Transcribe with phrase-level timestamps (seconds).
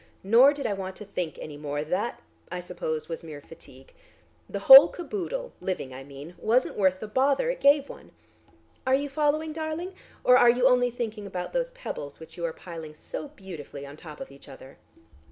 [0.23, 3.93] Nor did I want to think any more; that I suppose was mere fatigue.
[4.49, 8.11] The whole caboodle living, I mean wasn't worth the bother it gave one.
[8.87, 9.93] Are you following, darling,
[10.23, 13.95] or are you only thinking about those pebbles which you are piling so beautifully on
[13.95, 14.79] the top of each other?"